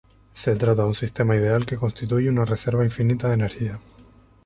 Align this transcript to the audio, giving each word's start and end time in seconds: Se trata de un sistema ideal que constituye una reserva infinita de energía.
Se 0.33 0.55
trata 0.55 0.81
de 0.81 0.87
un 0.87 0.95
sistema 0.95 1.35
ideal 1.35 1.63
que 1.67 1.77
constituye 1.77 2.27
una 2.27 2.43
reserva 2.43 2.83
infinita 2.83 3.27
de 3.27 3.35
energía. 3.35 3.79